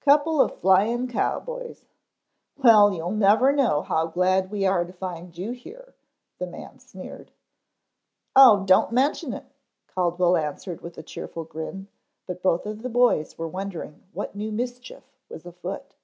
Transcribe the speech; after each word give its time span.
"Couple 0.00 0.40
of 0.40 0.58
flying 0.58 1.06
cowboys. 1.06 1.86
Well, 2.56 2.92
you'll 2.92 3.12
never 3.12 3.52
know 3.52 3.82
how 3.82 4.08
glad 4.08 4.50
we 4.50 4.66
are 4.66 4.84
to 4.84 4.92
find 4.92 5.38
you 5.38 5.52
here," 5.52 5.94
the 6.38 6.48
man 6.48 6.80
sneered. 6.80 7.30
"Oh, 8.34 8.66
don't 8.66 8.90
mention 8.90 9.32
it," 9.32 9.46
Caldwell 9.86 10.36
answered 10.36 10.80
with 10.80 10.98
a 10.98 11.02
cheerful 11.04 11.44
grin, 11.44 11.86
but 12.26 12.42
both 12.42 12.66
of 12.66 12.82
the 12.82 12.90
boys 12.90 13.38
were 13.38 13.46
wondering 13.46 14.02
what 14.12 14.34
new 14.34 14.50
mischief 14.50 15.04
was 15.28 15.46
afoot. 15.46 15.94